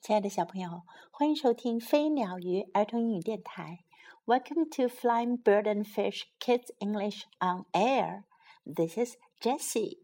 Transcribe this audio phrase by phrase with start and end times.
[0.00, 3.80] 亲爱的小朋友，欢迎收听飞鸟鱼儿童英语电台。
[4.24, 8.22] Welcome to Flying Bird and Fish Kids English on Air.
[8.64, 9.98] This is Jessie.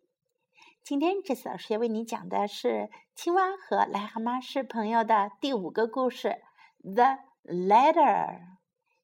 [0.83, 2.69] 今天，Jessie 老师要为你讲的是《
[3.15, 6.43] 青蛙和癞蛤蟆是朋友》的第五个故事：
[6.83, 8.41] The Letter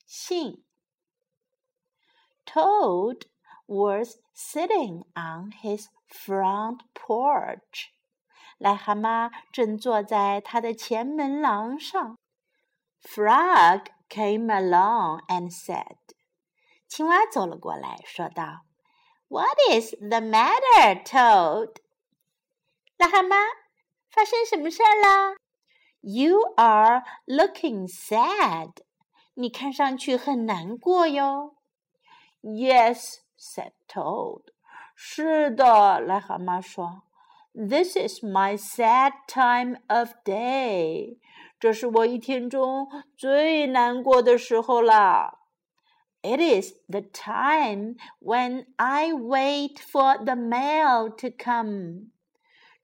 [0.04, 0.64] 信。
[2.45, 3.26] Toad
[3.66, 7.92] was sitting on his front porch.
[8.59, 12.17] 癞蛤蟆正坐在他的前门廊上。
[13.02, 15.98] Frog came along and said，
[16.88, 18.62] 青蛙走了过来，说道
[19.27, 21.76] ：“What is the matter, Toad？”
[22.98, 23.35] 癞蛤蟆，
[24.09, 25.35] 发生什么事儿了
[26.01, 28.71] ？You are looking sad。
[29.34, 31.55] 你看上去很难过哟。
[32.41, 34.43] Yes，said Toad。
[34.95, 37.04] 是的，癞蛤蟆说。
[37.55, 41.18] This is my sad time of day.
[41.59, 45.38] 这是我一天中最难过的时候了。
[46.23, 52.10] It is the time when I wait for the mail to come.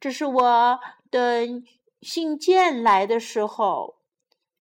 [0.00, 1.64] 这是我等
[2.02, 3.96] 信件来的时候。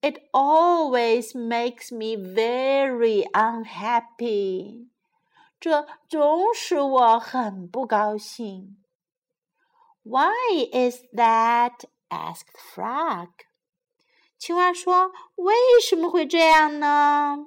[0.02, 4.89] It always makes me very unhappy.
[5.59, 8.84] 这总使我很不高兴。
[10.08, 11.86] Why is that?
[12.09, 13.30] asked Frog.
[14.38, 17.45] 青蛙说：“为什么会这样呢？”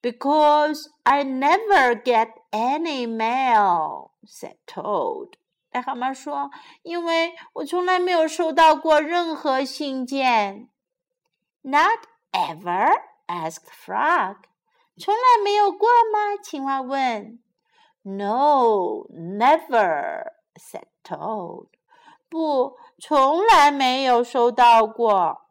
[0.00, 5.32] Because I never get any mail," said Toad.
[5.72, 6.50] 癞蛤蟆说：“
[6.82, 10.70] 因为我从来没有收到过任何信件。”
[11.62, 12.92] Not ever?
[13.26, 14.36] asked Frog.
[14.98, 16.36] 从来没有过吗？
[16.42, 17.42] 青蛙问。
[18.02, 20.22] No, never,
[20.54, 21.68] said Toad，
[22.28, 25.42] 不，从来没有收到过。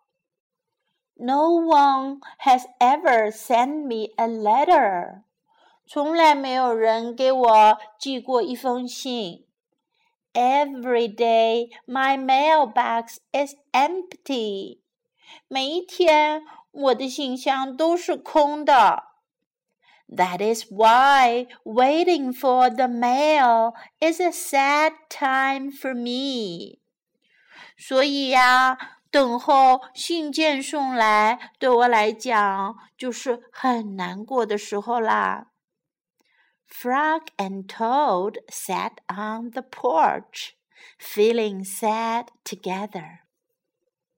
[1.17, 5.23] No one has ever sent me a letter，
[5.87, 9.47] 从来没有人给我寄过一封信。
[10.33, 14.81] Every day my mailbox is empty，
[15.47, 19.03] 每一天我的信箱都是空的。
[20.09, 26.79] That is why waiting for the mail is a sad time for me.
[27.77, 28.77] 所以呀，
[29.09, 35.47] 等候信件送来对我来讲就是很难过的时候啦。
[36.67, 40.51] Frog and Toad sat on the porch,
[40.99, 43.19] feeling sad together.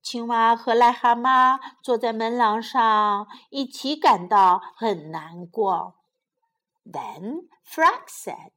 [0.02, 5.96] 青蛙和癞蛤蟆坐在门廊上，一起感到很难过。
[6.86, 8.52] Then Frog said：“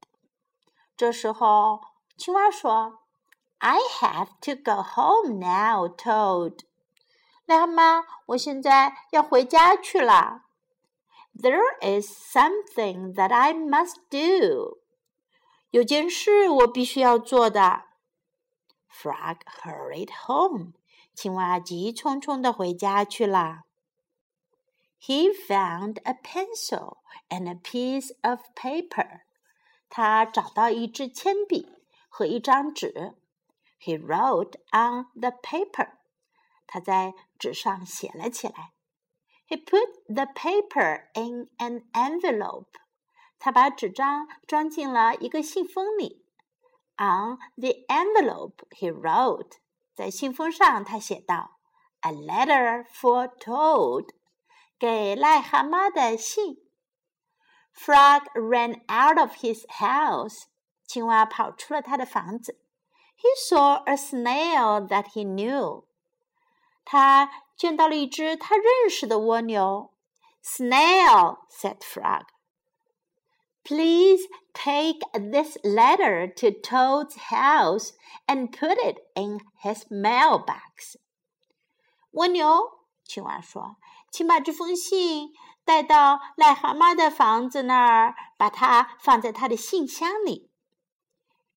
[0.96, 1.80] 这时候，
[2.16, 3.00] 青蛙说：‘
[3.58, 6.60] I have to go home now, Toad。’
[7.46, 10.44] 癞蛤蟆，我现在要回家去了。
[11.34, 14.78] There is something that I must do。
[15.70, 17.86] 有件事我必须要做的。
[18.88, 20.74] Frog hurried home。”
[21.15, 23.63] 青蛙急匆匆地回家去了。
[24.99, 26.97] He found a pencil
[27.29, 29.21] and a piece of paper.
[29.87, 31.67] 他找到一支铅笔
[32.09, 33.15] 和一张纸。
[33.79, 35.91] He wrote on the paper.
[36.67, 38.73] 他在纸上写了起来。
[39.47, 42.67] He put the paper in an envelope.
[43.37, 46.25] 他把纸张装进了一个信封里。
[46.97, 49.59] On the envelope, he wrote.
[49.94, 54.10] 在信封上，他写道：“A letter for Toad，
[54.78, 56.56] 给癞蛤蟆的信。”
[57.74, 60.44] Frog ran out of his house，
[60.86, 62.60] 青蛙跑出了他的房子。
[63.16, 65.84] He saw a snail that he knew，
[66.84, 69.92] 他见到了一只他认识的蜗牛。“
[70.42, 74.26] Snail”，said Frog。Please
[74.64, 77.92] take this letter to Toad's house
[78.26, 80.96] and put it in his mailbox.
[82.12, 83.76] 蜗牛，青蛙说：“
[84.10, 85.32] 请把这封信
[85.64, 90.50] 带到癞蛤蟆的房子那儿，把它放在他的信箱里。”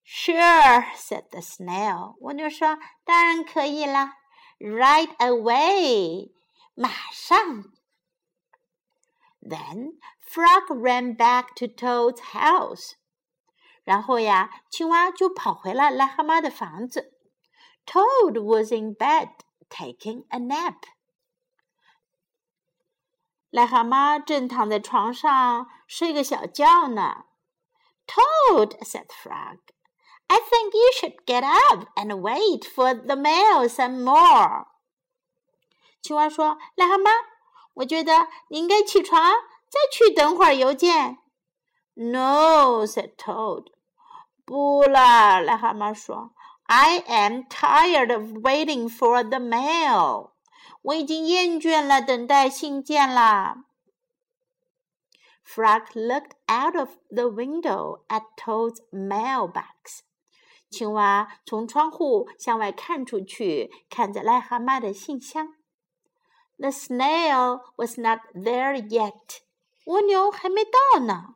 [0.05, 2.15] Sure, said the snail.
[2.19, 4.17] 蜗牛说：“当然可以啦，
[4.59, 6.31] Right away，
[6.75, 7.71] 马上。”
[9.41, 12.95] Then Frog ran back to Toad's house.
[13.87, 17.13] 然后呀，青蛙就跑回了癞蛤蟆的房子。
[17.85, 19.29] Toad was in bed
[19.69, 20.83] taking a nap.
[23.51, 27.25] 癞蛤蟆正躺在床上睡个小觉呢。
[28.07, 29.59] Toad said Frog,
[30.27, 34.67] I think you should get up and wait for the mail some more.
[36.01, 37.09] 青蛙说：“癞蛤蟆，
[37.75, 39.33] 我觉得你应该起床，
[39.69, 41.19] 再去等会儿邮件。”
[41.95, 43.67] No, said Toad.
[44.47, 46.33] 不啦，癞蛤蟆说。
[46.65, 50.31] I am tired of waiting for the mail.
[50.81, 53.65] 我已经厌倦了等待信件啦。
[55.45, 60.01] Frog looked out of the window at Toad's mailbox.
[60.69, 65.53] 青蛙从窗户向外看出去，看着癞蛤蟆的信箱。
[66.57, 69.41] The snail was not there yet.
[69.85, 71.35] 蜗牛还没到呢。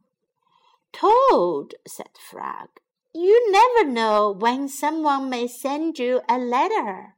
[0.93, 2.69] Toad, said Frog,
[3.13, 7.13] you never know when someone may send you a letter.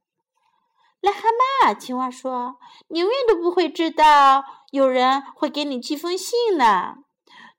[1.02, 1.30] 癞蛤
[1.66, 6.98] 蟆，青蛙说：“你永远都不会知道有人会给你寄封信呢。”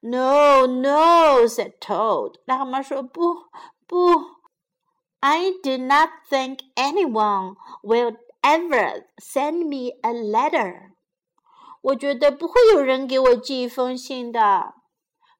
[0.02, 2.36] No, no, said Toad.
[2.46, 3.46] 癞蛤蟆说：“不，
[3.86, 4.40] 不。”
[5.20, 10.92] I do not think anyone will ever send me a letter.
[11.82, 14.74] 我觉得不会有人给我寄一封信的。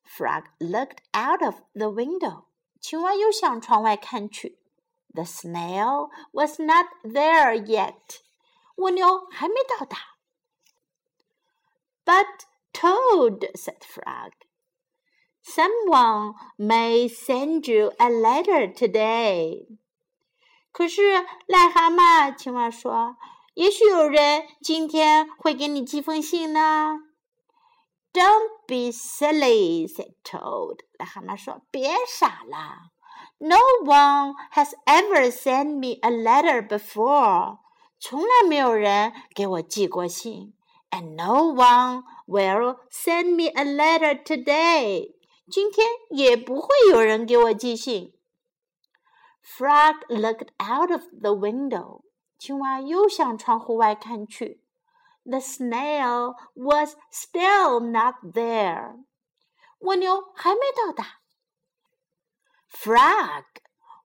[0.05, 2.44] Frog looked out of the window.
[2.85, 4.59] 青蛙又向窗外看去。
[5.13, 8.21] The snail was not there yet.
[8.77, 9.99] 蜗牛还没到达。
[12.05, 14.33] But Toad, said Frog,
[15.45, 19.67] someone may send you a letter today.
[20.73, 23.17] 可是癞蛤蟆，青蛙说，
[23.55, 27.01] 也许有人今天会给你寄封信呢。
[28.13, 30.81] Don't be silly, said Toad.
[30.99, 32.91] 癞蛤蟆说：“别傻了。”
[33.39, 37.59] No one has ever sent me a letter before.
[37.99, 40.55] 从来没有人给我寄过信。
[40.91, 45.15] And no one will send me a letter today.
[45.51, 48.13] 今天也不会有人给我寄信。
[49.43, 52.03] Frog looked out of the window.
[52.39, 54.63] 青蛙又向窗户外看去。
[55.25, 59.05] The snail was still not there.
[59.81, 61.21] 蜗牛还没到达。
[62.69, 63.45] Frog,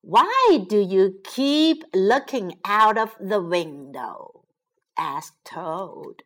[0.01, 4.45] why do you keep looking out of the window?
[4.95, 6.23] asked Toad.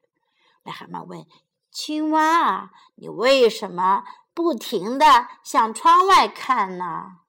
[0.63, 1.25] 癞蛤蟆问：“
[1.71, 4.03] 青蛙，你为什么
[4.33, 7.19] 不停地向窗外看呢？”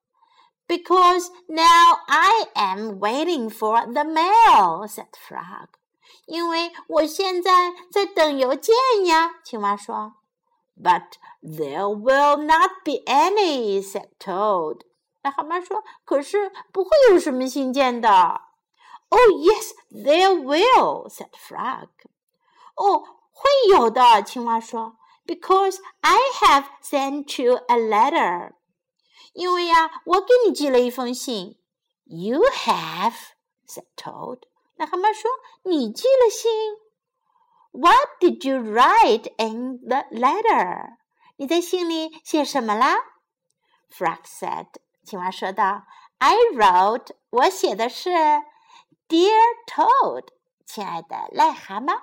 [0.66, 5.68] Because now I am waiting for the mail," said Frog.
[6.26, 8.74] 因为我现在在等邮件
[9.06, 10.14] 呀，青蛙说。
[10.76, 11.12] But
[11.42, 14.80] there will not be any," said Toad.
[15.22, 18.40] 癞蛤蟆说：“可是不会有什么信件的。”
[19.10, 21.88] Oh yes, there will," said Frog.
[22.76, 24.96] 哦，会有的，青蛙说。
[25.26, 28.54] Because I have sent you a letter.
[29.34, 31.58] 因为呀，我给你寄了一封信。
[32.04, 33.14] You have,"
[33.68, 34.40] said Toad.
[34.76, 36.50] 癞蛤蟆说：“你寄了信。”
[37.72, 40.96] What did you write in the letter?
[41.36, 42.96] 你在信里写什么啦？
[43.90, 44.66] Frog said.
[45.04, 48.10] 青蛙说道：“I wrote，我写的是，
[49.08, 50.28] Dear Toad，
[50.66, 52.00] 亲爱的癞蛤蟆，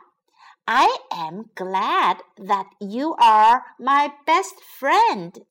[0.65, 5.45] I am glad that you are my best friend。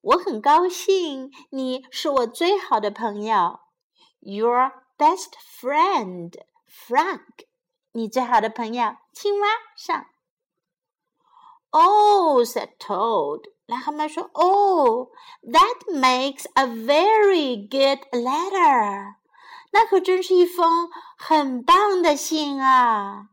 [0.00, 3.60] 我很高兴你是我最好的朋友。
[4.20, 6.33] Your best friend
[6.69, 7.21] Frog，
[7.91, 10.05] 你最好的朋友青蛙上。
[11.71, 13.49] Oh, said Toad.
[13.67, 15.09] 癞蛤蟆说：“Oh,
[15.43, 19.15] that makes a very good letter。”
[19.73, 23.29] 那可真是一封很棒的信啊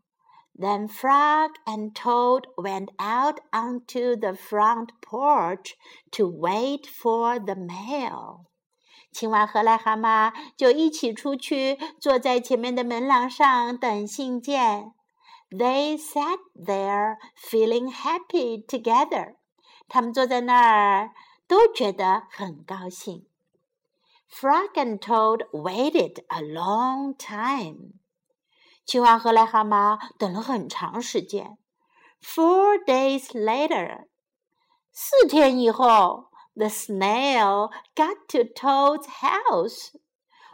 [0.59, 5.75] ！Then Frog and Toad went out onto the front porch
[6.13, 8.47] to wait for the mail.
[9.13, 14.93] 青蛙和癞蛤蟆就一起出去，坐在前面的门廊上等信件。
[15.51, 19.35] They sat there feeling happy together.
[19.87, 21.11] 他们坐在那儿，
[21.47, 23.27] 都觉得很高兴。
[24.31, 27.93] Frog and Toad waited a long time.
[28.87, 31.59] 青蛙和癞蛤蟆等了很长时间。
[32.23, 34.07] Four days later，
[34.91, 39.94] 四天以后 ，the snail got to Toad's house。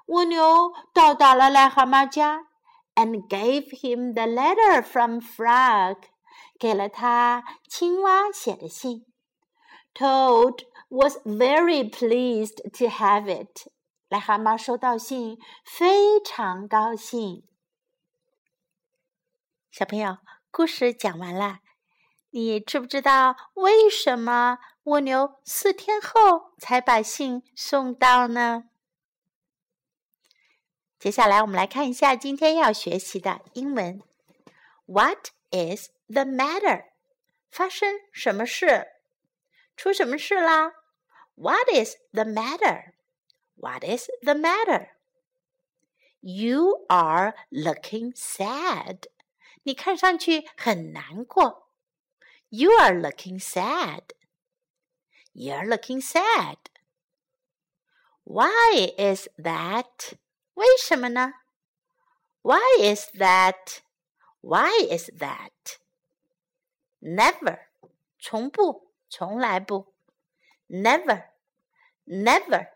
[0.07, 2.47] 蜗牛到达了癞蛤蟆家，
[2.95, 5.97] and gave him the letter from Frog，
[6.59, 9.05] 给了他青蛙写的信。
[9.93, 13.67] Toad was very pleased to have it.
[14.09, 17.43] 癞蛤蟆收到信，非常高兴。
[19.71, 20.17] 小朋友，
[20.51, 21.59] 故事讲完了，
[22.31, 28.70] 你知不知道为什么 蜗牛四天后才把信送到呢？
[30.98, 34.00] 接下来，我们来看一下今天要学习的英文。
[34.86, 36.86] What is the matter？
[37.50, 38.86] 发生什么事？
[39.76, 40.72] 出什么事啦
[41.34, 42.94] ？What is the matter?
[43.56, 44.92] What is the matter?
[46.20, 49.02] You are looking sad.
[49.64, 51.68] 你看上去很难过。
[52.48, 54.04] You are looking sad.
[55.37, 56.57] You're looking sad.
[58.23, 60.13] Why is that?
[60.53, 61.33] 为什么呢？
[62.41, 63.81] Why is that?
[64.41, 65.77] Why is that?
[66.99, 67.59] Never.
[68.19, 69.93] 从不，从来不。
[70.67, 71.29] Never.
[72.05, 72.69] Never.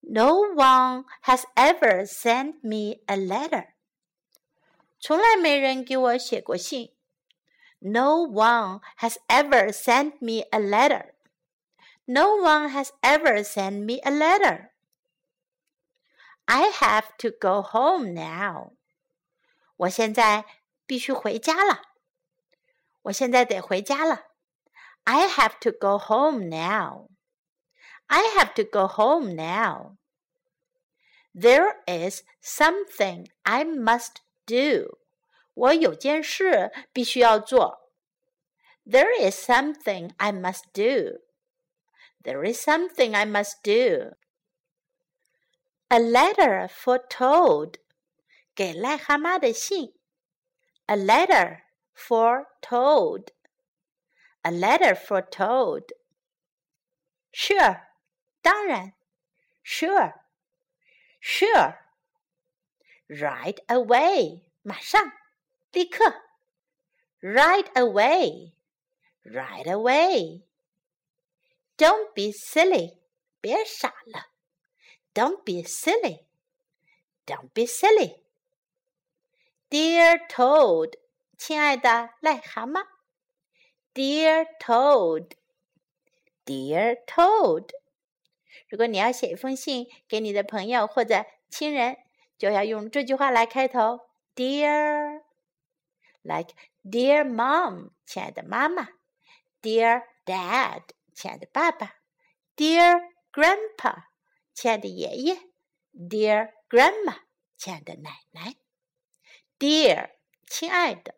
[0.00, 3.74] No one has ever sent me a letter.
[4.98, 6.91] 从来没人给我写过信。
[7.82, 11.14] No one has ever sent me a letter.
[12.06, 14.72] No one has ever sent me a letter.
[16.48, 18.72] I have to go home now.
[19.76, 20.44] 我现在
[20.86, 21.82] 必须回家了。
[23.02, 24.24] 我现在得回家了。
[25.04, 27.08] I have to go home now.
[28.08, 29.98] I have to go home now.
[31.34, 34.98] There is something I must do.
[35.53, 37.91] 我有件事必须要做。
[38.85, 41.21] There is something I must do.
[42.23, 44.15] There is something I must do.
[45.89, 47.79] A letter for Toad.
[48.55, 49.93] 给癞蛤蟆的信。
[50.87, 53.31] A letter for Toad.
[54.41, 55.93] A letter for Toad.
[57.31, 57.87] Sure.
[58.41, 58.93] 当然。
[59.63, 60.13] Sure.
[61.21, 61.77] Sure.
[63.07, 64.43] Right away.
[64.61, 65.22] 马上。
[65.73, 66.05] 立刻
[67.19, 68.53] ，right away,
[69.23, 70.43] right away.
[71.75, 72.99] Don't be silly，
[73.41, 74.27] 别傻了。
[75.13, 76.25] Don't be silly,
[77.25, 78.21] don't be silly.
[79.69, 80.93] Dear Toad，
[81.37, 82.85] 亲爱的癞蛤蟆。
[83.93, 85.31] Dear Toad,
[86.45, 87.69] Dear Toad。
[88.69, 91.97] 如果你要写一封信给你的朋友或者亲人，
[92.39, 93.99] 就要用这句话来开头
[94.35, 95.12] ：Dear。
[96.22, 98.88] like dear mom，亲爱的妈妈；
[99.62, 100.82] dear dad，
[101.14, 101.96] 亲爱的爸爸；
[102.56, 103.00] dear
[103.32, 104.04] grandpa，
[104.54, 105.36] 亲爱的爷爷；
[105.92, 107.20] dear grandma，
[107.56, 108.54] 亲爱的奶奶；
[109.58, 110.10] dear，
[110.46, 111.14] 亲爱的。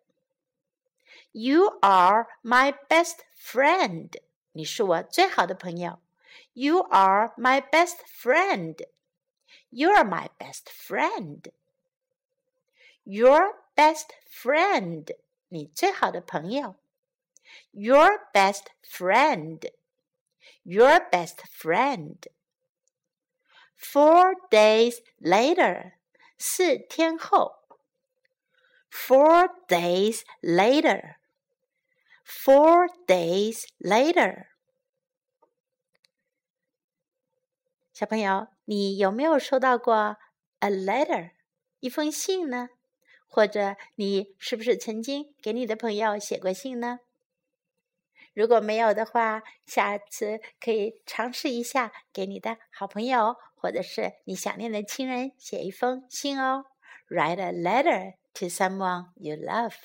[1.33, 4.11] You are my best friend，
[4.52, 6.00] 你是我最好的朋友。
[6.52, 8.76] You are my best friend.
[9.69, 11.52] You are my best friend.
[13.04, 15.16] Your best friend，
[15.49, 16.76] 你最好的朋友。
[17.73, 19.73] Your best friend,
[20.62, 22.19] your best friend.
[23.76, 25.95] Four days later，
[26.38, 27.61] 四天后。
[28.90, 31.16] Four days later,
[32.25, 34.49] four days later.
[37.92, 40.16] 小朋友，你有没有收到过
[40.59, 41.33] a letter，
[41.78, 42.71] 一封信呢？
[43.36, 47.00] 或者你是不是曾经给你的朋友写过信呢？
[48.34, 56.63] 如果没有的话，下次可以尝试一下给你的好朋友或者是你想念的亲人写一封信哦。
[57.10, 59.75] Write a letter to someone you love。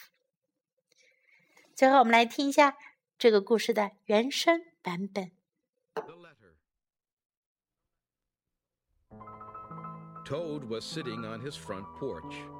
[1.74, 2.76] 最后，我们来听一下
[3.18, 5.32] 这个故事的原声版本。
[10.24, 12.59] Toad was sitting on his front porch.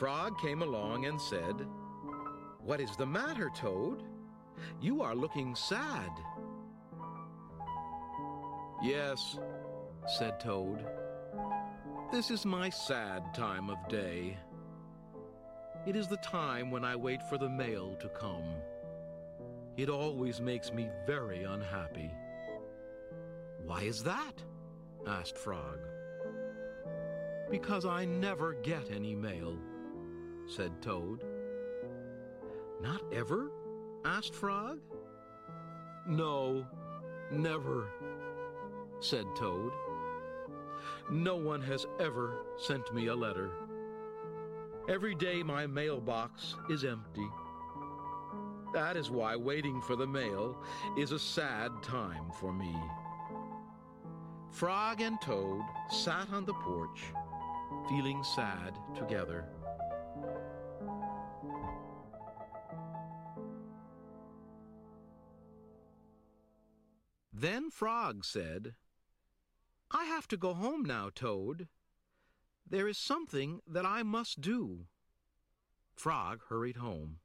[0.00, 1.66] Frog came along and said,
[2.64, 4.02] What is the matter, Toad?
[4.80, 6.08] You are looking sad.
[8.82, 9.38] Yes,
[10.18, 10.86] said Toad.
[12.10, 14.38] This is my sad time of day.
[15.86, 18.54] It is the time when I wait for the mail to come.
[19.76, 22.10] It always makes me very unhappy.
[23.66, 24.42] Why is that?
[25.06, 25.78] asked Frog.
[27.50, 29.58] Because I never get any mail
[30.50, 31.22] said Toad.
[32.82, 33.52] Not ever?
[34.04, 34.80] asked Frog.
[36.08, 36.66] No,
[37.30, 37.86] never,
[38.98, 39.72] said Toad.
[41.08, 43.50] No one has ever sent me a letter.
[44.88, 47.28] Every day my mailbox is empty.
[48.74, 50.56] That is why waiting for the mail
[50.98, 52.74] is a sad time for me.
[54.50, 57.04] Frog and Toad sat on the porch,
[57.88, 59.44] feeling sad together.
[67.40, 68.74] Then Frog said,
[69.90, 71.68] I have to go home now, Toad.
[72.68, 74.80] There is something that I must do.
[75.94, 77.16] Frog hurried home.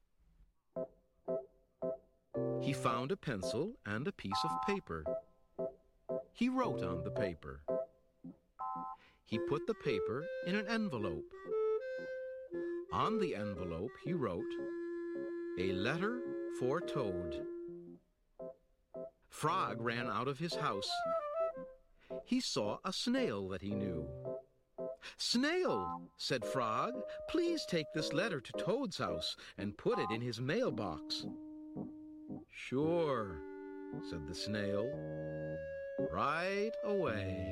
[2.62, 5.04] He found a pencil and a piece of paper.
[6.32, 7.60] He wrote on the paper.
[9.26, 11.30] He put the paper in an envelope.
[12.90, 14.44] On the envelope, he wrote,
[15.58, 16.22] A letter
[16.58, 17.55] for Toad.
[19.36, 20.90] Frog ran out of his house.
[22.24, 24.08] He saw a snail that he knew.
[25.18, 26.94] Snail, said Frog,
[27.28, 31.26] please take this letter to Toad's house and put it in his mailbox.
[32.50, 33.36] Sure,
[34.08, 34.90] said the snail.
[36.10, 37.46] Right away.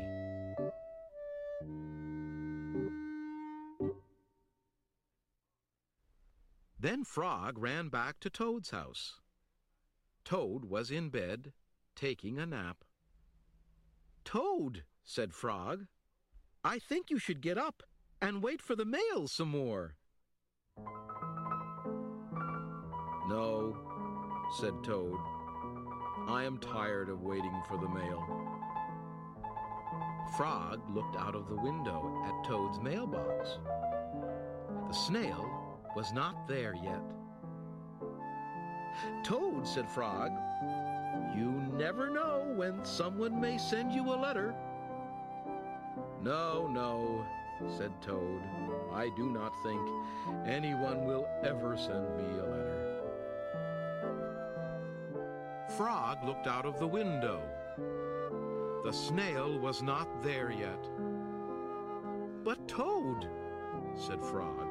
[6.81, 9.21] Then Frog ran back to Toad's house.
[10.25, 11.53] Toad was in bed,
[11.95, 12.85] taking a nap.
[14.25, 15.87] Toad, said Frog,
[16.63, 17.83] I think you should get up
[18.23, 19.97] and wait for the mail some more.
[23.29, 23.77] No,
[24.59, 25.19] said Toad.
[26.27, 28.25] I am tired of waiting for the mail.
[30.37, 33.59] Frog looked out of the window at Toad's mailbox.
[34.89, 37.03] The snail was not there yet.
[39.23, 40.33] Toad, said Frog,
[41.37, 44.55] you never know when someone may send you a letter.
[46.23, 47.25] No, no,
[47.77, 48.43] said Toad.
[48.93, 49.81] I do not think
[50.47, 53.01] anyone will ever send me a letter.
[55.77, 57.43] Frog looked out of the window.
[58.85, 60.89] The snail was not there yet.
[62.45, 63.29] But Toad,
[63.97, 64.69] said Frog,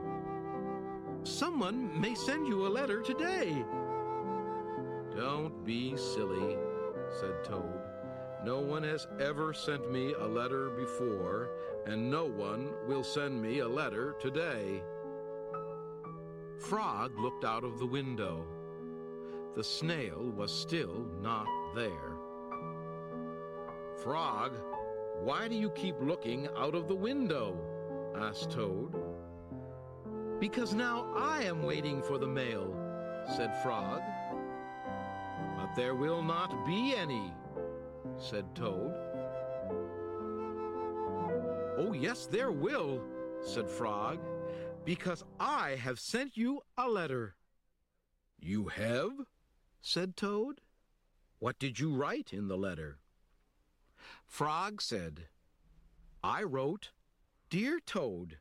[1.24, 3.66] someone may send you a letter today.
[5.24, 6.58] Don't be silly,
[7.18, 7.80] said Toad.
[8.44, 11.50] No one has ever sent me a letter before,
[11.86, 14.84] and no one will send me a letter today.
[16.60, 18.46] Frog looked out of the window.
[19.56, 22.18] The snail was still not there.
[24.04, 24.52] Frog,
[25.22, 27.58] why do you keep looking out of the window?
[28.18, 28.94] asked Toad.
[30.42, 32.76] Because now I am waiting for the mail,
[33.38, 34.02] said Frog.
[35.76, 37.34] There will not be any,
[38.20, 38.94] said Toad.
[41.80, 43.02] Oh, yes, there will,
[43.42, 44.20] said Frog,
[44.86, 47.36] because I have sent you a letter.
[48.40, 49.12] You have?
[49.82, 50.62] said Toad.
[51.40, 53.00] What did you write in the letter?
[54.28, 55.28] Frog said,
[56.24, 56.92] I wrote,
[57.50, 58.38] Dear Toad,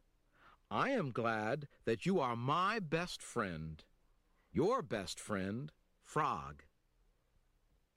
[0.71, 3.83] I am glad that you are my best friend.
[4.53, 6.63] Your best friend, Frog.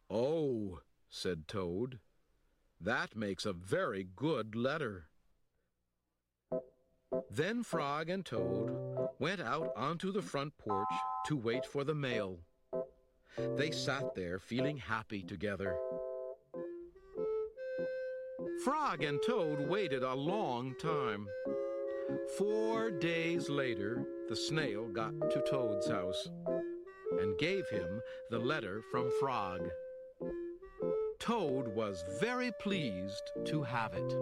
[0.10, 2.00] Oh, said Toad,
[2.80, 5.08] that makes a very good letter.
[7.32, 8.72] Then Frog and Toad
[9.20, 10.88] went out onto the front porch
[11.26, 12.40] to wait for the mail.
[13.56, 15.76] They sat there feeling happy together.
[18.64, 21.28] Frog and Toad waited a long time.
[22.38, 26.30] Four days later, the snail got to Toad's house
[27.20, 29.70] and gave him the letter from Frog.
[31.25, 34.17] Toad was very pleased to have it.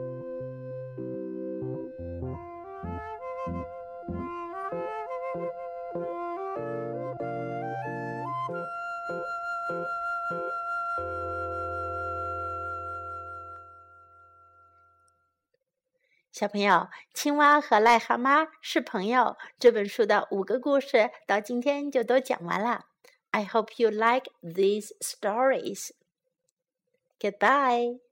[16.30, 22.84] “小朋友，青蛙和癞蛤蟆是朋友。”这本书的五个故事到今天就都讲完了。
[23.30, 25.90] I hope you like these stories.
[27.23, 28.02] Goodbye.